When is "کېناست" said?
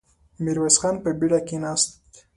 1.47-1.89